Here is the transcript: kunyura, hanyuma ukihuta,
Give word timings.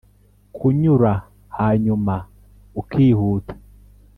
kunyura, 0.55 1.13
hanyuma 1.57 2.15
ukihuta, 2.81 3.53